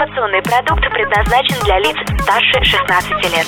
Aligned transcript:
Информационный 0.00 0.40
продукт 0.40 0.80
предназначен 0.94 1.62
для 1.62 1.78
лиц 1.78 1.94
старше 2.22 2.64
16 2.64 3.10
лет. 3.34 3.46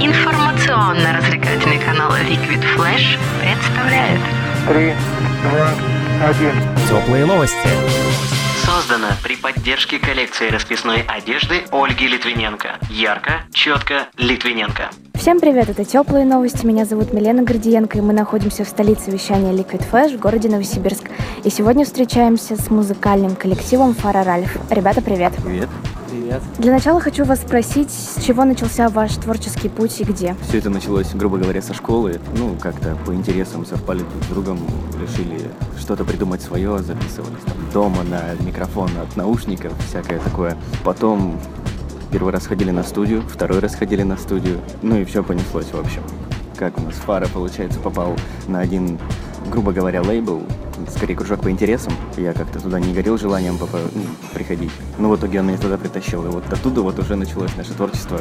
Информационно-развлекательный 0.00 1.78
канал 1.78 2.10
Liquid 2.12 2.64
Flash 2.74 3.18
представляет 3.42 4.20
Три, 4.66 4.94
два, 5.42 5.68
один. 6.26 6.54
Теплые 6.88 7.26
новости. 7.26 7.68
Создана 8.64 9.14
при 9.22 9.36
поддержке 9.36 9.98
коллекции 9.98 10.48
расписной 10.48 11.02
одежды 11.02 11.64
Ольги 11.70 12.08
Литвиненко. 12.08 12.78
Ярко, 12.88 13.42
четко, 13.52 14.06
Литвиненко. 14.16 14.88
Всем 15.24 15.40
привет, 15.40 15.70
это 15.70 15.86
Теплые 15.86 16.26
новости. 16.26 16.66
Меня 16.66 16.84
зовут 16.84 17.14
Милена 17.14 17.44
Гордиенко, 17.44 17.96
и 17.96 18.02
мы 18.02 18.12
находимся 18.12 18.62
в 18.62 18.68
столице 18.68 19.10
вещания 19.10 19.54
Liquid 19.54 19.82
Flash 19.90 20.18
в 20.18 20.20
городе 20.20 20.50
Новосибирск. 20.50 21.04
И 21.44 21.48
сегодня 21.48 21.86
встречаемся 21.86 22.62
с 22.62 22.68
музыкальным 22.68 23.34
коллективом 23.34 23.94
Фара 23.94 24.22
Ральф. 24.22 24.58
Ребята, 24.68 25.00
привет. 25.00 25.32
Привет. 25.42 25.70
Привет. 26.10 26.42
Для 26.58 26.72
начала 26.72 27.00
хочу 27.00 27.24
вас 27.24 27.40
спросить, 27.40 27.90
с 27.90 28.22
чего 28.22 28.44
начался 28.44 28.90
ваш 28.90 29.14
творческий 29.14 29.70
путь 29.70 29.98
и 29.98 30.04
где? 30.04 30.36
Все 30.46 30.58
это 30.58 30.68
началось, 30.68 31.14
грубо 31.14 31.38
говоря, 31.38 31.62
со 31.62 31.72
школы. 31.72 32.20
Ну, 32.36 32.54
как-то 32.60 32.94
по 33.06 33.14
интересам 33.14 33.64
совпали 33.64 34.00
друг 34.00 34.24
с 34.24 34.26
другом, 34.26 34.60
решили 35.00 35.40
что-то 35.78 36.04
придумать 36.04 36.42
свое, 36.42 36.80
записывались 36.80 37.42
там 37.46 37.56
дома 37.72 38.02
на 38.02 38.34
микрофон 38.44 38.90
от 39.02 39.16
наушников, 39.16 39.72
всякое 39.88 40.18
такое. 40.18 40.58
Потом 40.84 41.40
первый 42.14 42.32
раз 42.32 42.46
ходили 42.46 42.70
на 42.70 42.84
студию, 42.84 43.24
второй 43.28 43.58
раз 43.58 43.74
ходили 43.74 44.04
на 44.04 44.16
студию, 44.16 44.60
ну 44.82 44.96
и 44.96 45.04
все 45.04 45.24
понеслось 45.24 45.66
в 45.72 45.74
общем. 45.74 46.00
Как 46.56 46.78
у 46.78 46.82
нас 46.82 46.94
Фара, 46.94 47.26
получается, 47.26 47.80
попал 47.80 48.14
на 48.46 48.60
один, 48.60 49.00
грубо 49.50 49.72
говоря, 49.72 50.00
лейбл, 50.00 50.44
скорее 50.94 51.16
кружок 51.16 51.40
по 51.40 51.50
интересам. 51.50 51.92
Я 52.16 52.32
как-то 52.32 52.60
туда 52.60 52.78
не 52.78 52.94
горел 52.94 53.18
желанием 53.18 53.58
попа- 53.58 53.90
ну, 53.92 54.02
приходить. 54.32 54.70
Но 54.96 55.10
в 55.10 55.16
итоге 55.16 55.40
он 55.40 55.48
меня 55.48 55.58
туда 55.58 55.76
притащил. 55.76 56.24
И 56.24 56.28
вот 56.28 56.44
оттуда 56.52 56.82
вот 56.82 57.00
уже 57.00 57.16
началось 57.16 57.50
наше 57.56 57.72
творчество 57.72 58.20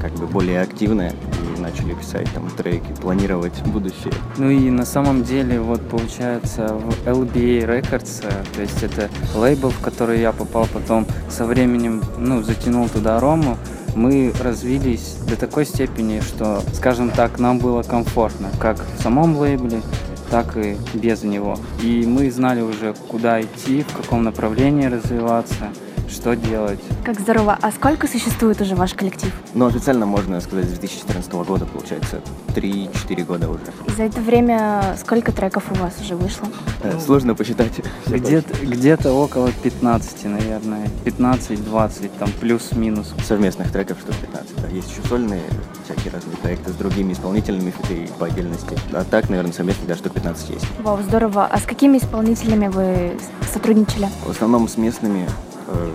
как 0.00 0.12
бы 0.12 0.26
более 0.26 0.62
активное. 0.62 1.12
Начали 1.60 1.94
писать 1.94 2.28
там 2.34 2.48
треки, 2.50 2.92
планировать 3.00 3.60
будущее. 3.66 4.12
Ну 4.38 4.50
и 4.50 4.70
на 4.70 4.86
самом 4.86 5.22
деле, 5.22 5.60
вот 5.60 5.86
получается, 5.88 6.74
в 6.74 7.06
LBA 7.06 7.66
Records, 7.66 8.24
э, 8.24 8.44
то 8.54 8.62
есть 8.62 8.82
это 8.82 9.10
лейбл, 9.34 9.68
в 9.68 9.80
который 9.80 10.20
я 10.20 10.32
попал 10.32 10.66
потом 10.72 11.06
со 11.28 11.44
временем, 11.44 12.02
ну, 12.18 12.42
затянул 12.42 12.88
туда 12.88 13.20
Рому, 13.20 13.58
мы 13.94 14.32
развились 14.40 15.16
до 15.28 15.36
такой 15.36 15.66
степени, 15.66 16.20
что, 16.20 16.62
скажем 16.72 17.10
так, 17.10 17.38
нам 17.38 17.58
было 17.58 17.82
комфортно, 17.82 18.48
как 18.58 18.78
в 18.96 19.02
самом 19.02 19.36
лейбле, 19.36 19.82
так 20.30 20.56
и 20.56 20.76
без 20.94 21.22
него. 21.24 21.58
И 21.82 22.06
мы 22.06 22.30
знали 22.30 22.62
уже, 22.62 22.94
куда 23.08 23.40
идти, 23.42 23.82
в 23.82 23.96
каком 23.96 24.22
направлении 24.22 24.86
развиваться, 24.86 25.68
что 26.10 26.36
делать. 26.36 26.80
Как 27.04 27.18
здорово. 27.20 27.58
А 27.60 27.70
сколько 27.72 28.06
существует 28.06 28.60
уже 28.60 28.74
ваш 28.74 28.94
коллектив? 28.94 29.32
Но 29.54 29.66
официально 29.66 30.06
можно 30.06 30.40
сказать 30.40 30.66
с 30.66 30.72
2014 30.78 31.32
года, 31.32 31.66
получается, 31.66 32.20
3-4 32.54 33.24
года 33.24 33.48
уже. 33.48 33.60
И 33.86 33.90
за 33.92 34.02
это 34.04 34.20
время 34.20 34.96
сколько 34.98 35.32
треков 35.32 35.64
у 35.70 35.74
вас 35.74 35.94
уже 36.00 36.14
вышло? 36.16 36.48
Э, 36.82 36.98
Сложно 36.98 37.34
посчитать. 37.34 37.72
Всё 38.06 38.16
Где-то, 38.16 38.54
где-то 38.64 39.12
около 39.12 39.50
15, 39.62 40.24
наверное, 40.24 40.88
15-20, 41.04 42.10
там 42.18 42.30
плюс-минус. 42.40 43.14
совместных 43.26 43.70
треков 43.72 43.98
штук 44.00 44.14
15. 44.16 44.62
Да. 44.62 44.68
Есть 44.68 44.90
еще 44.90 45.06
сольные 45.08 45.42
всякие 45.84 46.12
разные 46.12 46.36
проекты 46.36 46.70
с 46.72 46.74
другими 46.76 47.12
исполнителями 47.12 47.72
фиты 47.82 48.08
по 48.18 48.26
отдельности. 48.26 48.76
А 48.92 49.04
так, 49.04 49.28
наверное, 49.28 49.52
совместных 49.52 49.86
даже 49.88 50.00
штук 50.00 50.12
15 50.14 50.50
есть. 50.50 50.66
Вау, 50.80 50.98
здорово. 51.02 51.46
А 51.46 51.58
с 51.58 51.62
какими 51.62 51.98
исполнителями 51.98 52.68
вы 52.68 53.12
сотрудничали? 53.52 54.08
В 54.24 54.30
основном 54.30 54.68
с 54.68 54.76
местными, 54.76 55.26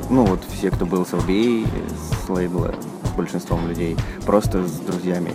ну 0.09 0.25
вот 0.25 0.41
все, 0.51 0.71
кто 0.71 0.85
был 0.85 1.05
с 1.05 1.13
LBA, 1.13 1.67
с 2.25 2.29
лейбла, 2.29 2.73
большинством 3.15 3.67
людей, 3.67 3.95
просто 4.25 4.67
с 4.67 4.71
друзьями 4.79 5.31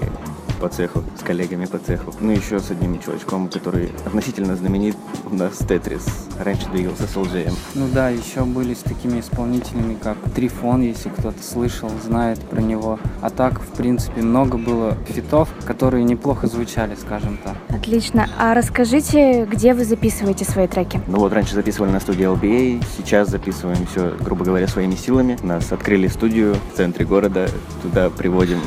по 0.60 0.68
цеху, 0.68 1.02
с 1.18 1.22
коллегами 1.22 1.64
по 1.64 1.78
цеху. 1.78 2.14
Ну 2.20 2.30
еще 2.30 2.60
с 2.60 2.70
одним 2.70 3.00
чувачком, 3.00 3.48
который 3.48 3.90
относительно 4.04 4.54
знаменит 4.54 4.96
у 5.30 5.34
нас 5.34 5.56
Тетрис. 5.58 6.28
Раньше 6.38 6.68
двигался 6.70 7.04
с 7.04 7.16
LJM. 7.16 7.54
Ну 7.74 7.88
да, 7.92 8.10
еще 8.10 8.44
были 8.44 8.74
с 8.74 8.80
такими 8.80 9.20
исполнителями, 9.20 9.96
как 10.00 10.18
Трифон, 10.34 10.82
если 10.82 11.08
кто-то 11.08 11.42
слышал, 11.42 11.90
знает 12.04 12.38
про 12.40 12.60
него. 12.60 12.98
А 13.22 13.30
так, 13.30 13.60
в 13.60 13.68
принципе, 13.76 14.22
много 14.22 14.58
было 14.58 14.96
фитов, 15.08 15.48
которые 15.64 16.04
неплохо 16.04 16.46
звучали, 16.46 16.94
скажем 16.94 17.38
так. 17.42 17.56
Отлично. 17.68 18.28
А 18.38 18.54
расскажите, 18.54 19.46
где 19.46 19.72
вы 19.72 19.84
записываете 19.84 20.44
свои 20.44 20.66
треки? 20.68 21.00
Ну 21.06 21.18
вот 21.18 21.32
раньше 21.32 21.54
записывали 21.54 21.90
на 21.90 22.00
студии 22.00 22.26
LBA, 22.26 22.84
сейчас 22.98 23.30
записываем 23.30 23.86
все, 23.86 24.14
грубо 24.20 24.44
говоря, 24.44 24.68
своими 24.68 24.94
силами. 24.94 25.38
Нас 25.42 25.72
открыли 25.72 26.08
студию 26.08 26.56
в 26.72 26.76
центре 26.76 27.06
города, 27.06 27.48
туда 27.82 28.10
приводим 28.10 28.60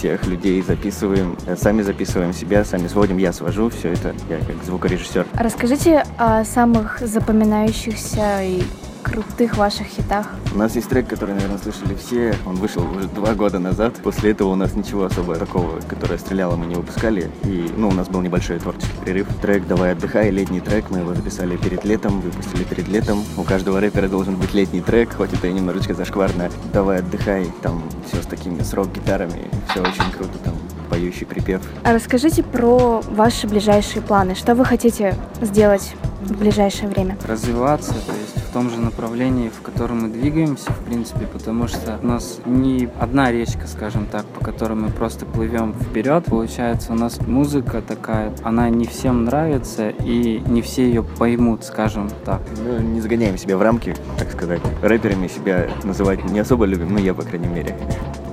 всех 0.00 0.26
людей, 0.26 0.62
записываем, 0.62 1.36
Э, 1.46 1.56
сами 1.56 1.82
записываем 1.82 2.32
себя, 2.32 2.64
сами 2.64 2.88
сводим, 2.88 3.18
я 3.18 3.32
свожу 3.32 3.68
все 3.68 3.92
это, 3.92 4.14
я 4.28 4.38
как 4.38 4.62
звукорежиссер. 4.64 5.26
Расскажите 5.34 6.04
о 6.16 6.44
самых 6.44 7.00
запоминающихся 7.00 8.42
и 8.42 8.62
крутых 9.02 9.56
ваших 9.56 9.86
хитах. 9.86 10.26
У 10.54 10.58
нас 10.58 10.74
есть 10.74 10.88
трек, 10.88 11.08
который, 11.08 11.34
наверное, 11.34 11.58
слышали 11.58 11.94
все. 11.94 12.34
Он 12.46 12.56
вышел 12.56 12.82
уже 12.82 13.08
два 13.08 13.34
года 13.34 13.58
назад. 13.58 13.94
После 14.02 14.32
этого 14.32 14.48
у 14.48 14.54
нас 14.54 14.74
ничего 14.74 15.04
особо 15.04 15.36
такого, 15.36 15.80
которое 15.80 16.18
стреляло, 16.18 16.56
мы 16.56 16.66
не 16.66 16.74
выпускали. 16.74 17.30
И, 17.44 17.72
ну, 17.76 17.88
у 17.88 17.92
нас 17.92 18.08
был 18.08 18.20
небольшой 18.20 18.58
творческий 18.58 18.96
перерыв. 19.04 19.28
Трек 19.40 19.66
«Давай 19.66 19.92
отдыхай», 19.92 20.30
летний 20.30 20.60
трек. 20.60 20.90
Мы 20.90 20.98
его 20.98 21.14
записали 21.14 21.56
перед 21.56 21.84
летом, 21.84 22.20
выпустили 22.20 22.64
перед 22.64 22.88
летом. 22.88 23.24
У 23.36 23.42
каждого 23.42 23.80
рэпера 23.80 24.08
должен 24.08 24.36
быть 24.36 24.54
летний 24.54 24.80
трек, 24.80 25.14
хоть 25.14 25.32
это 25.32 25.46
и 25.46 25.52
немножечко 25.52 25.94
зашкварно. 25.94 26.50
«Давай 26.72 26.98
отдыхай», 26.98 27.50
там 27.62 27.82
все 28.06 28.22
с 28.22 28.26
такими 28.26 28.62
с 28.62 28.72
рок-гитарами. 28.74 29.48
Все 29.70 29.80
очень 29.80 30.10
круто, 30.16 30.38
там 30.44 30.54
поющий 30.90 31.24
припев. 31.24 31.62
А 31.84 31.92
расскажите 31.92 32.42
про 32.42 33.00
ваши 33.08 33.46
ближайшие 33.46 34.02
планы. 34.02 34.34
Что 34.34 34.54
вы 34.54 34.64
хотите 34.64 35.16
сделать 35.40 35.94
в 36.20 36.36
ближайшее 36.36 36.88
время? 36.88 37.16
Развиваться, 37.26 37.92
то 37.92 38.12
есть 38.12 38.29
в 38.50 38.52
том 38.52 38.68
же 38.68 38.80
направлении, 38.80 39.48
в 39.48 39.62
котором 39.62 40.02
мы 40.02 40.08
двигаемся, 40.08 40.72
в 40.72 40.84
принципе, 40.84 41.26
потому 41.26 41.68
что 41.68 42.00
у 42.02 42.06
нас 42.06 42.40
не 42.46 42.88
одна 42.98 43.30
речка, 43.30 43.68
скажем 43.68 44.06
так, 44.06 44.26
по 44.26 44.44
которой 44.44 44.74
мы 44.74 44.88
просто 44.90 45.24
плывем 45.24 45.72
вперед. 45.72 46.24
Получается, 46.24 46.92
у 46.92 46.96
нас 46.96 47.20
музыка 47.20 47.80
такая, 47.80 48.32
она 48.42 48.68
не 48.68 48.86
всем 48.86 49.24
нравится, 49.24 49.90
и 49.90 50.42
не 50.48 50.62
все 50.62 50.82
ее 50.82 51.04
поймут, 51.04 51.62
скажем 51.64 52.10
так. 52.24 52.40
Ну, 52.64 52.80
не 52.80 53.00
загоняем 53.00 53.38
себя 53.38 53.56
в 53.56 53.62
рамки, 53.62 53.94
так 54.18 54.32
сказать. 54.32 54.60
Рэперами 54.82 55.28
себя 55.28 55.68
называть 55.84 56.24
не 56.24 56.40
особо 56.40 56.64
любим, 56.64 56.92
ну 56.92 56.98
я, 56.98 57.14
по 57.14 57.22
крайней 57.22 57.46
мере. 57.46 57.76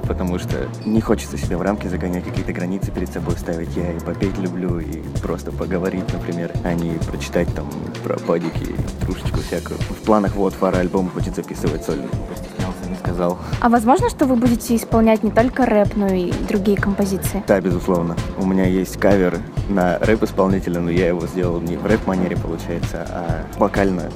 Потому 0.08 0.40
что 0.40 0.68
не 0.86 1.02
хочется 1.02 1.38
себя 1.38 1.58
в 1.58 1.62
рамки 1.62 1.88
загонять, 1.88 2.24
какие-то 2.24 2.54
границы 2.54 2.92
перед 2.92 3.12
собой 3.12 3.36
ставить. 3.38 3.76
Я 3.76 3.92
и 3.92 4.00
попеть 4.00 4.38
люблю, 4.38 4.80
и 4.80 5.02
просто 5.22 5.52
поговорить, 5.52 6.12
например, 6.14 6.52
а 6.64 6.74
не 6.74 6.92
прочитать 6.92 7.54
там 7.54 7.70
про 8.04 8.18
падики, 8.18 8.76
трушечку 9.02 9.40
всякую. 9.42 9.80
В 9.80 10.06
планах 10.06 10.36
вот 10.36 10.54
фара 10.54 10.78
альбом 10.78 11.08
будет 11.14 11.36
записывать 11.36 11.84
сольный. 11.84 12.08
Постеснялся, 12.30 12.90
не 12.90 12.96
сказал. 12.96 13.38
А 13.60 13.70
возможно, 13.70 14.10
что 14.10 14.26
вы 14.26 14.36
будете 14.36 14.76
исполнять 14.76 15.24
не 15.24 15.32
только 15.32 15.66
рэп, 15.66 15.96
но 15.96 16.08
и 16.08 16.32
другие 16.48 16.78
композиции? 16.78 17.44
Да, 17.48 17.60
безусловно. 17.60 18.16
У 18.38 18.46
меня 18.46 18.66
есть 18.66 18.98
кавер 18.98 19.40
на 19.70 20.00
рэп-исполнителя, 20.00 20.80
но 20.80 20.90
я 20.90 21.08
его 21.08 21.28
сделал 21.28 21.60
не 21.60 21.76
в 21.76 21.86
рэп-манере, 21.86 22.38
получается, 22.38 23.06
а 23.10 23.46
вокально, 23.58 24.10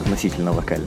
относительно 0.00 0.52
вокально. 0.52 0.86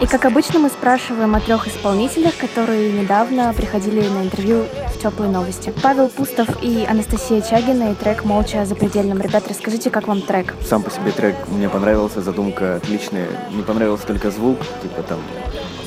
И 0.00 0.06
как 0.06 0.26
обычно 0.26 0.58
мы 0.58 0.68
спрашиваем 0.68 1.34
о 1.34 1.40
трех 1.40 1.66
исполнителях, 1.68 2.36
которые 2.36 2.92
недавно 2.92 3.52
приходили 3.54 4.06
на 4.06 4.24
интервью 4.24 4.66
в 4.94 4.98
теплые 5.00 5.30
новости. 5.30 5.72
Павел 5.82 6.10
Пустов 6.10 6.62
и 6.62 6.84
Анастасия 6.88 7.40
Чагина 7.40 7.92
и 7.92 7.94
трек 7.94 8.24
«Молча 8.24 8.66
за 8.66 8.74
предельным». 8.74 9.22
Ребят, 9.22 9.48
расскажите, 9.48 9.88
как 9.88 10.06
вам 10.06 10.20
трек? 10.20 10.54
Сам 10.68 10.82
по 10.82 10.90
себе 10.90 11.12
трек 11.12 11.36
мне 11.48 11.70
понравился, 11.70 12.20
задумка 12.20 12.76
отличная. 12.76 13.28
Не 13.52 13.62
понравился 13.62 14.06
только 14.06 14.30
звук, 14.30 14.58
типа 14.82 15.02
там 15.02 15.18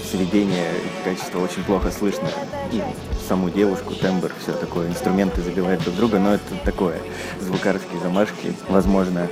сведение, 0.09 0.71
качество 1.03 1.39
очень 1.39 1.63
плохо 1.63 1.91
слышно. 1.91 2.27
И 2.71 2.81
саму 3.27 3.51
девушку, 3.51 3.93
тембр, 3.93 4.31
все 4.41 4.53
такое, 4.53 4.87
инструменты 4.87 5.41
забивают 5.41 5.83
друг 5.83 5.95
друга, 5.95 6.19
но 6.19 6.33
это 6.33 6.55
такое, 6.65 6.97
звукарские 7.39 7.99
замашки, 8.01 8.55
возможно, 8.69 9.27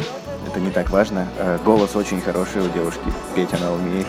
это 0.46 0.60
не 0.60 0.72
так 0.72 0.90
важно. 0.90 1.28
А 1.40 1.58
голос 1.64 1.96
очень 1.96 2.22
хороший 2.22 2.62
у 2.62 2.70
девушки, 2.70 3.02
петь 3.36 3.54
она 3.54 3.72
умеет, 3.72 4.08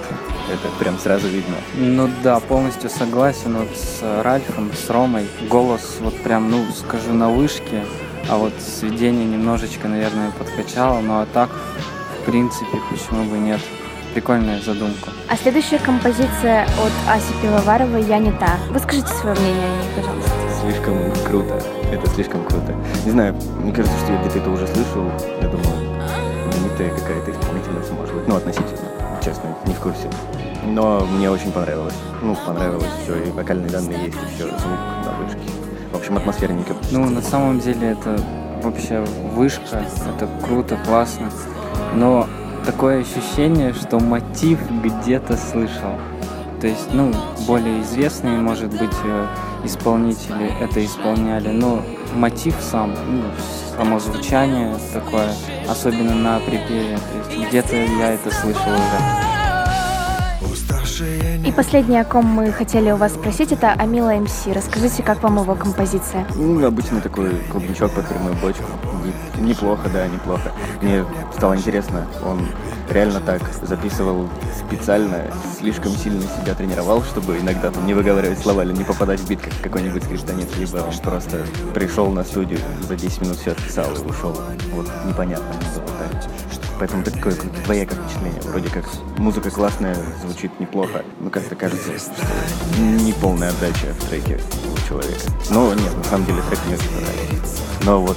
это 0.52 0.68
прям 0.78 0.98
сразу 0.98 1.28
видно. 1.28 1.56
Ну 1.76 2.08
да, 2.22 2.40
полностью 2.40 2.90
согласен 2.90 3.56
вот 3.56 3.68
с 3.76 4.22
Ральфом, 4.22 4.70
с 4.72 4.90
Ромой. 4.90 5.28
Голос 5.48 5.96
вот 6.00 6.16
прям, 6.22 6.50
ну, 6.50 6.64
скажу, 6.72 7.12
на 7.12 7.28
вышке, 7.28 7.84
а 8.28 8.36
вот 8.36 8.52
сведение 8.60 9.24
немножечко, 9.24 9.88
наверное, 9.88 10.30
подкачало, 10.32 11.00
но 11.00 11.20
а 11.20 11.26
так, 11.26 11.50
в 12.20 12.24
принципе, 12.26 12.78
почему 12.90 13.24
бы 13.24 13.38
нет. 13.38 13.60
Прикольная 14.14 14.60
задумка. 14.60 15.10
А 15.28 15.36
следующая 15.36 15.78
композиция 15.78 16.64
от 16.64 16.92
Аси 17.08 17.32
Пивоваровой 17.42 18.02
«Я 18.02 18.18
не 18.18 18.32
та». 18.32 18.56
Выскажите 18.70 19.08
свое 19.08 19.36
мнение 19.38 19.66
о 19.66 19.76
ней, 19.76 19.88
пожалуйста. 19.94 20.30
Слишком 20.62 21.12
круто. 21.26 21.62
Это 21.92 22.10
слишком 22.10 22.44
круто. 22.44 22.74
Не 23.04 23.10
знаю, 23.10 23.36
мне 23.62 23.72
кажется, 23.72 23.96
что 23.98 24.12
я 24.12 24.20
где-то 24.20 24.38
это 24.38 24.50
уже 24.50 24.66
слышал. 24.66 25.04
Я 25.42 25.48
думаю, 25.48 25.87
знаменитая 26.78 26.90
какая-то 26.90 27.30
исполнительница, 27.32 27.92
может 27.94 28.14
быть. 28.14 28.28
Ну, 28.28 28.36
относительно, 28.36 28.78
честно, 29.22 29.56
не 29.66 29.74
в 29.74 29.80
курсе. 29.80 30.10
Но 30.64 31.00
мне 31.00 31.30
очень 31.30 31.52
понравилось. 31.52 31.94
Ну, 32.22 32.36
понравилось 32.46 32.90
все, 33.02 33.16
и 33.22 33.30
вокальные 33.30 33.70
данные 33.70 34.06
есть, 34.06 34.16
и 34.16 34.34
все, 34.34 34.48
звук 34.48 34.78
на 35.04 35.12
вышке. 35.22 35.50
В 35.92 35.96
общем, 35.96 36.16
атмосферненько. 36.16 36.74
Ну, 36.90 37.08
на 37.08 37.22
самом 37.22 37.60
деле 37.60 37.90
это 37.90 38.20
вообще 38.62 39.04
вышка, 39.34 39.82
это 40.16 40.28
круто, 40.44 40.78
классно. 40.84 41.30
Но 41.94 42.26
такое 42.66 43.00
ощущение, 43.00 43.72
что 43.72 43.98
мотив 43.98 44.58
где-то 44.82 45.36
слышал. 45.36 45.94
То 46.60 46.66
есть, 46.66 46.92
ну, 46.92 47.12
более 47.46 47.82
известные, 47.82 48.38
может 48.38 48.70
быть, 48.70 48.96
э, 49.04 49.26
исполнители 49.64 50.52
это 50.60 50.84
исполняли, 50.84 51.50
но 51.50 51.82
мотив 52.16 52.56
сам, 52.60 52.94
ну, 53.08 53.22
само 53.78 54.00
звучание 54.00 54.74
такое, 54.92 55.32
особенно 55.68 56.14
на 56.16 56.40
припеве, 56.40 56.98
то 56.98 57.18
есть 57.18 57.48
где-то 57.48 57.76
я 57.76 58.14
это 58.14 58.28
слышал 58.34 58.72
уже. 58.72 59.28
И 61.46 61.52
последнее, 61.52 62.00
о 62.00 62.04
ком 62.04 62.26
мы 62.26 62.50
хотели 62.50 62.90
у 62.90 62.96
вас 62.96 63.14
спросить, 63.14 63.52
это 63.52 63.70
Амила 63.70 64.10
МС. 64.16 64.48
Расскажите, 64.48 65.04
как 65.04 65.22
вам 65.22 65.38
его 65.38 65.54
композиция? 65.54 66.26
Ну, 66.34 66.66
обычный 66.66 67.00
такой 67.00 67.30
клубничок 67.52 67.92
под 67.92 68.08
прямую 68.08 68.34
бочку. 68.42 68.64
Неплохо, 69.38 69.88
да, 69.92 70.06
неплохо. 70.06 70.52
Мне 70.82 71.04
стало 71.36 71.56
интересно, 71.56 72.06
он 72.24 72.46
реально 72.90 73.20
так 73.20 73.42
записывал 73.62 74.28
специально, 74.58 75.24
слишком 75.58 75.92
сильно 75.92 76.22
себя 76.22 76.54
тренировал, 76.54 77.02
чтобы 77.02 77.38
иногда 77.38 77.70
там 77.70 77.86
не 77.86 77.94
выговаривать 77.94 78.38
слова 78.38 78.64
или 78.64 78.72
не 78.72 78.84
попадать 78.84 79.20
в 79.20 79.28
бит, 79.28 79.40
как 79.40 79.52
какой-нибудь 79.62 80.04
скриптонит, 80.04 80.56
либо 80.56 80.78
он 80.78 80.96
просто 81.02 81.44
пришел 81.74 82.10
на 82.10 82.24
студию, 82.24 82.58
за 82.86 82.96
10 82.96 83.22
минут 83.22 83.36
все 83.38 83.52
отписал 83.52 83.86
и 83.92 84.08
ушел. 84.08 84.36
Вот 84.72 84.88
непонятно 85.06 85.46
было 85.74 85.86
так. 85.98 86.30
Поэтому 86.78 87.02
такое 87.02 87.34
двоякое 87.64 87.98
впечатление. 87.98 88.40
Вроде 88.42 88.68
как 88.68 88.84
музыка 89.18 89.50
классная, 89.50 89.96
звучит 90.22 90.58
неплохо, 90.60 91.04
но 91.18 91.28
как-то 91.28 91.56
кажется, 91.56 91.90
что 91.98 92.80
не 92.80 93.12
полная 93.14 93.50
отдача 93.50 93.92
в 93.98 94.04
треке 94.08 94.40
у 94.72 94.88
человека. 94.88 95.20
Но 95.50 95.74
нет, 95.74 95.96
на 95.96 96.04
самом 96.04 96.26
деле 96.26 96.40
трек 96.48 96.60
мне 96.66 96.76
очень 96.76 96.88
понравился. 96.88 97.62
Но 97.84 98.02
вот 98.02 98.16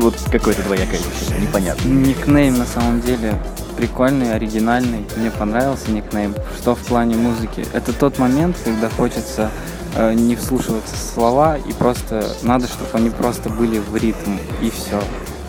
вот 0.00 0.14
какое-то 0.30 0.62
двоякое 0.62 1.00
непонятно. 1.40 1.88
Никнейм 1.88 2.58
на 2.58 2.66
самом 2.66 3.00
деле 3.00 3.34
прикольный, 3.76 4.34
оригинальный. 4.34 5.06
Мне 5.16 5.30
понравился 5.30 5.90
никнейм. 5.90 6.34
Что 6.58 6.74
в 6.74 6.80
плане 6.80 7.16
музыки? 7.16 7.66
Это 7.72 7.92
тот 7.92 8.18
момент, 8.18 8.56
когда 8.64 8.88
хочется 8.90 9.50
э, 9.96 10.12
не 10.14 10.36
вслушиваться 10.36 10.94
в 10.94 10.98
слова 10.98 11.56
и 11.56 11.72
просто 11.72 12.26
надо, 12.42 12.66
чтобы 12.66 12.90
они 12.92 13.10
просто 13.10 13.48
были 13.48 13.78
в 13.78 13.96
ритм 13.96 14.36
и 14.60 14.70
все. 14.70 15.02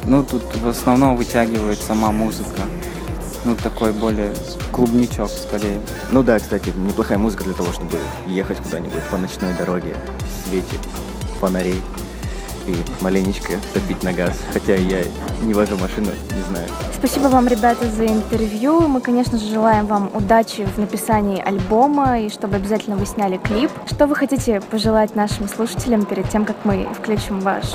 Ну, 0.06 0.24
тут 0.24 0.44
в 0.56 0.68
основном 0.68 1.16
вытягивает 1.16 1.80
сама 1.80 2.12
музыка. 2.12 2.62
Ну, 3.44 3.56
такой 3.56 3.92
более 3.92 4.34
клубничок, 4.72 5.30
скорее. 5.30 5.80
Ну 6.12 6.24
да, 6.24 6.40
кстати, 6.40 6.72
неплохая 6.76 7.18
музыка 7.18 7.44
для 7.44 7.54
того, 7.54 7.72
чтобы 7.74 7.98
ехать 8.28 8.58
куда-нибудь 8.58 9.04
по 9.10 9.18
ночной 9.18 9.54
дороге, 9.56 9.96
в 10.20 10.50
свете 10.50 10.78
фонарей 11.40 11.82
и 12.72 13.04
маленечко 13.04 13.54
забить 13.74 14.04
на 14.04 14.14
газ. 14.14 14.38
Хотя 14.54 14.76
я 14.76 15.04
не 15.44 15.54
вожу 15.54 15.78
машину, 15.78 16.08
не 16.36 16.44
знаю. 16.50 16.68
Спасибо 16.94 17.28
вам, 17.28 17.48
ребята, 17.48 17.90
за 17.90 18.06
интервью. 18.06 18.88
Мы, 18.88 19.02
конечно 19.02 19.38
же, 19.38 19.48
желаем 19.48 19.86
вам 19.86 20.12
удачи 20.14 20.66
в 20.66 20.78
написании 20.78 21.42
альбома 21.42 22.20
и 22.20 22.30
чтобы 22.30 22.58
обязательно 22.58 22.96
вы 22.96 23.06
сняли 23.06 23.38
клип. 23.38 23.72
Что 23.88 24.08
вы 24.08 24.16
хотите 24.16 24.62
пожелать 24.62 25.16
нашим 25.16 25.48
слушателям 25.48 26.06
перед 26.06 26.30
тем, 26.30 26.46
как 26.46 26.58
мы 26.64 26.88
включим 26.94 27.40
ваш 27.40 27.66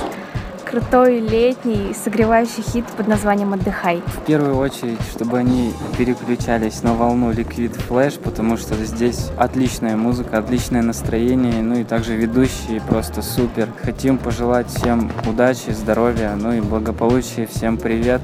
крутой 0.67 1.21
летний 1.21 1.95
согревающий 1.95 2.63
хит 2.63 2.85
под 2.97 3.07
названием 3.07 3.53
«Отдыхай». 3.53 4.03
В 4.07 4.27
первую 4.27 4.57
очередь, 4.57 5.01
чтобы 5.13 5.39
они 5.39 5.73
переключались 5.97 6.83
на 6.83 6.95
волну 6.95 7.31
Liquid 7.31 7.79
Flash, 7.89 8.21
потому 8.21 8.57
что 8.57 8.75
здесь 8.75 9.31
отличная 9.39 9.97
музыка, 9.97 10.39
отличное 10.39 10.83
настроение, 10.83 11.63
ну 11.63 11.77
и 11.77 11.85
также 11.85 12.17
ведущие 12.17 12.81
просто 12.81 13.23
супер. 13.23 13.69
Хотим 13.83 14.19
пожелать 14.19 14.69
всем 14.69 15.11
удачи, 15.27 15.71
здоровья, 15.71 16.35
ну 16.37 16.53
и 16.53 16.61
благополучия. 16.61 17.47
Всем 17.47 17.77
привет, 17.77 18.21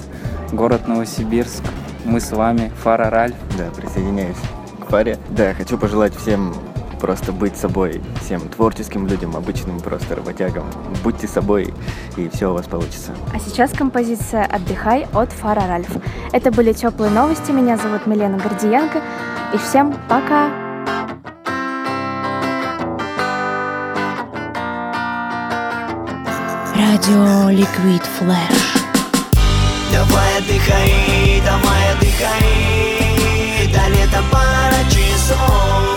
город 0.50 0.88
Новосибирск. 0.88 1.62
Мы 2.04 2.20
с 2.20 2.32
вами, 2.32 2.72
Фара 2.82 3.08
Ральф. 3.08 3.36
Да, 3.56 3.66
присоединяюсь 3.76 4.36
к 4.80 4.90
Фаре. 4.90 5.18
Да, 5.30 5.54
хочу 5.54 5.78
пожелать 5.78 6.14
всем 6.16 6.52
просто 7.02 7.32
быть 7.32 7.56
собой, 7.56 8.00
всем 8.20 8.48
творческим 8.48 9.08
людям, 9.08 9.36
обычным 9.36 9.80
просто 9.80 10.14
работягам. 10.14 10.64
Будьте 11.02 11.26
собой, 11.26 11.74
и 12.16 12.28
все 12.28 12.52
у 12.52 12.54
вас 12.54 12.66
получится. 12.68 13.12
А 13.34 13.40
сейчас 13.40 13.72
композиция 13.72 14.44
«Отдыхай» 14.44 15.08
от 15.12 15.32
Фара 15.32 15.66
Ральф. 15.66 15.90
Это 16.30 16.52
были 16.52 16.72
теплые 16.72 17.10
новости. 17.10 17.50
Меня 17.50 17.76
зовут 17.76 18.06
Милена 18.06 18.38
Гордиенко. 18.38 19.02
И 19.52 19.58
всем 19.58 19.92
пока! 20.08 20.48
Радио 26.76 27.50
Liquid 27.50 28.04
Flash. 28.20 28.78
Давай 29.92 30.38
отдыхай, 30.38 31.42
давай 31.44 31.92
отдыхай 31.92 32.46
До 33.72 33.88
лета 33.90 34.22
пара 34.30 34.88
часов 34.88 35.91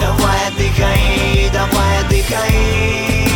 Давай 0.00 0.48
отдыхай, 0.48 1.50
давай 1.52 1.98
отдыхай. 2.00 3.28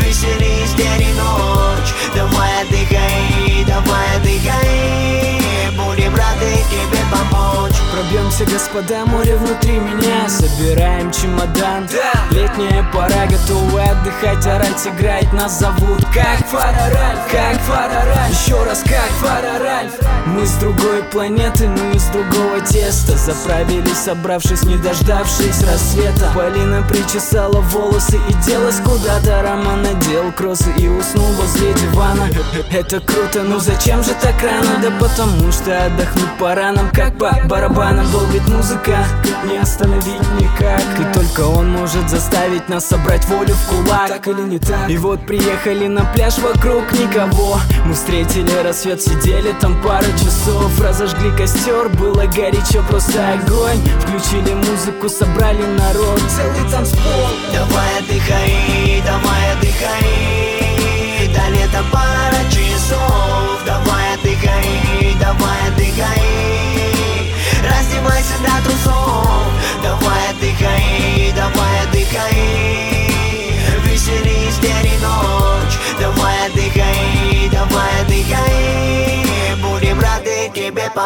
Веселись 0.00 0.74
день 0.74 1.08
и 1.08 1.12
ночь. 1.14 1.94
Давай 2.14 2.62
отдыхай, 2.62 3.64
давай 3.66 4.16
отдыхай. 4.16 5.40
Будем 5.76 6.14
рады 6.14 6.56
тебе 6.70 7.00
помочь. 7.10 7.74
Пробьемся, 7.92 8.44
господа, 8.44 9.04
море 9.06 9.36
внутри 9.36 9.78
меня. 9.78 10.28
Собираем 10.28 11.10
чемодан. 11.10 11.88
Летняя 12.30 12.82
пора, 12.92 13.26
готовы 13.26 13.82
отдыхать, 13.82 14.46
орать, 14.46 14.86
играть. 14.86 15.32
Нас 15.32 15.58
зовут 15.58 16.04
как 16.12 16.46
Фараральф, 16.46 17.20
как 17.30 17.60
Фараральф 17.62 18.30
Еще 18.30 18.62
раз 18.64 18.82
как 18.82 19.10
Фараральф 19.20 19.92
Мы 20.26 20.46
с 20.46 20.52
другой 20.54 21.02
планеты, 21.04 21.68
ну 21.68 21.90
из 21.92 22.04
другого 22.06 22.47
теста 22.70 23.16
Заправились, 23.16 23.98
собравшись, 23.98 24.62
не 24.62 24.76
дождавшись 24.76 25.62
рассвета. 25.62 26.32
Полина 26.34 26.82
причесала 26.88 27.60
волосы 27.60 28.18
и 28.28 28.34
делась 28.46 28.80
куда-то. 28.80 29.42
Роман 29.42 29.82
надел 29.82 30.32
кроссы 30.32 30.72
и 30.78 30.88
уснул 30.88 31.26
возле 31.32 31.74
дивана. 31.74 32.28
Это 32.70 33.00
круто, 33.00 33.42
но 33.42 33.58
зачем 33.58 34.02
же 34.02 34.12
так 34.22 34.34
рано? 34.42 34.80
Да 34.82 34.90
потому 34.98 35.52
что 35.52 35.84
отдохнуть 35.84 36.38
пора 36.38 36.72
нам 36.72 36.90
как 36.90 37.18
по 37.18 37.30
барабанам 37.46 38.10
Долбит 38.10 38.48
музыка, 38.48 39.04
не 39.44 39.58
остановить 39.58 40.32
никак. 40.40 40.80
И 40.98 41.12
только 41.12 41.42
он 41.42 41.70
может 41.70 42.08
заставить 42.08 42.68
нас 42.68 42.86
собрать 42.86 43.24
волю 43.26 43.54
в 43.54 43.68
кулак. 43.68 44.08
Так 44.08 44.28
или 44.28 44.40
не 44.40 44.58
так? 44.58 44.88
И 44.88 44.96
вот 44.96 45.26
приехали 45.26 45.86
на 45.86 46.04
пляж, 46.14 46.38
вокруг 46.38 46.90
никого. 46.92 47.60
Мы 47.84 47.92
встретили 47.92 48.50
рассвет, 48.64 49.02
сидели 49.02 49.52
там 49.60 49.82
пару 49.82 50.10
часов. 50.12 50.80
Разожгли 50.80 51.30
костер, 51.36 51.88
было 51.90 52.26
горячо, 52.58 52.82
просто 52.82 53.32
огонь. 53.32 53.80
Включили 54.00 54.54
музыку, 54.54 55.08
собрали 55.08 55.62
народ, 55.62 56.20
целый 56.28 56.70
танцпол. 56.70 57.28
Давай 57.52 57.98
отдыхай, 57.98 59.02
давай 59.04 59.52
отдыхай. 59.52 61.28
До 61.28 61.50
лета 61.50 61.84
пара 61.92 62.50
часов. 62.50 63.64
Давай 63.66 64.14
отдыхай, 64.14 65.16
давай 65.20 65.68
отдыхай 65.68 65.77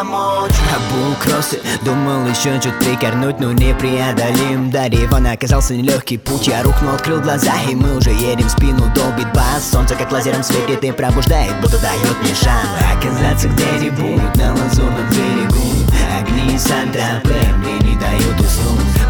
помочь. 0.03 0.51
Обул 0.75 1.15
кроссы, 1.21 1.59
думал 1.83 2.27
еще 2.27 2.59
чуть 2.59 2.77
прикорнуть, 2.79 3.39
но 3.39 3.51
непреодолим 3.51 4.69
До 4.69 4.87
Ривана 4.87 5.33
оказался 5.33 5.75
нелегкий 5.75 6.17
путь, 6.17 6.47
я 6.47 6.63
рухнул, 6.63 6.93
открыл 6.93 7.21
глаза 7.21 7.53
И 7.69 7.75
мы 7.75 7.97
уже 7.97 8.11
едем 8.11 8.49
спину, 8.49 8.91
долбит 8.93 9.31
бас 9.33 9.69
Солнце 9.71 9.95
как 9.95 10.11
лазером 10.11 10.43
светит 10.43 10.83
и 10.83 10.91
пробуждает, 10.91 11.53
будто 11.61 11.79
дает 11.79 12.21
мне 12.21 12.33
шанс. 12.33 12.67
Оказаться 12.91 13.47
где 13.49 13.91
будет 13.91 14.35
на 14.35 14.53
лазурном 14.53 15.09
берегу. 15.09 15.63
Огни 16.19 16.57
Сан-Тропе 16.57 17.62
не 17.93 17.99
дают 17.99 18.35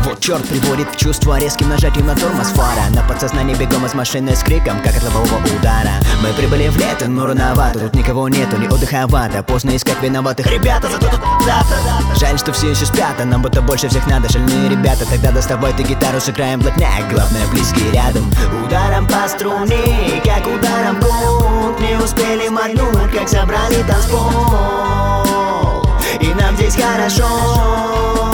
Вот 0.05 0.19
черт 0.19 0.47
приводит 0.47 0.93
в 0.93 0.97
чувство 0.97 1.39
резким 1.39 1.69
нажатием 1.69 2.07
на 2.07 2.15
тормоз 2.15 2.49
фара. 2.49 2.89
На 2.89 3.01
подсознании 3.03 3.55
бегом 3.55 3.85
из 3.85 3.93
машины 3.93 4.35
с 4.35 4.43
криком, 4.43 4.81
как 4.81 4.97
от 4.97 5.03
лобового 5.03 5.41
удара. 5.57 5.93
Мы 6.21 6.33
прибыли 6.33 6.67
в 6.69 6.77
лето, 6.77 7.07
но 7.07 7.25
рановато 7.25 7.79
Тут 7.79 7.95
никого 7.95 8.27
нету, 8.29 8.57
ни 8.57 8.67
отдыховато. 8.67 9.43
Поздно 9.43 9.75
искать 9.75 10.01
виноватых. 10.01 10.47
Ребята, 10.47 10.89
зато 10.89 11.07
тут 11.07 11.21
дата 11.45 12.17
Жаль, 12.19 12.37
что 12.37 12.51
все 12.51 12.71
еще 12.71 12.85
спят, 12.85 13.15
а 13.19 13.25
нам 13.25 13.41
будто 13.41 13.61
больше 13.61 13.87
всех 13.87 14.05
надо. 14.07 14.29
Шальные 14.31 14.69
ребята, 14.69 15.05
тогда 15.09 15.31
доставай 15.31 15.73
ты 15.73 15.83
гитару, 15.83 16.19
сыграем 16.19 16.59
блатняк 16.59 17.09
Главное, 17.11 17.47
близкие 17.51 17.91
рядом. 17.91 18.29
Ударом 18.65 19.07
по 19.07 19.27
струне, 19.27 20.21
как 20.23 20.45
ударом 20.47 20.99
гонг 20.99 21.79
Не 21.79 21.95
успели 21.97 22.49
моргнуть, 22.49 23.11
как 23.13 23.29
собрали 23.29 23.83
танцпол. 23.87 24.23
И 26.19 26.33
нам 26.33 26.55
здесь 26.55 26.75
хорошо 26.75 28.32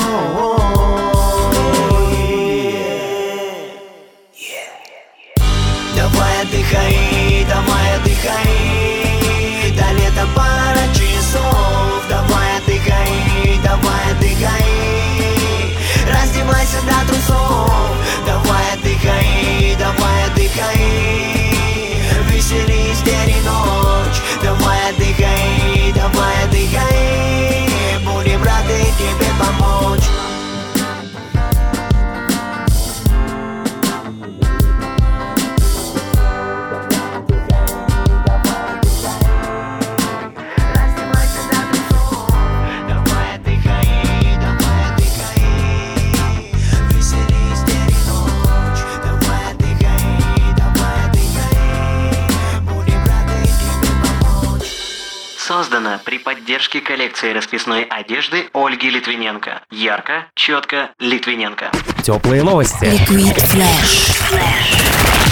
Создано 55.69 55.99
при 56.03 56.17
поддержке 56.17 56.81
коллекции 56.81 57.31
расписной 57.31 57.83
одежды 57.83 58.49
Ольги 58.53 58.89
Литвиненко. 58.89 59.61
Ярко, 59.69 60.25
четко, 60.33 60.89
Литвиненко. 60.99 61.71
Теплые 62.03 62.41
новости. 62.41 62.85
Liquid 62.85 63.35
Flash. 63.35 65.28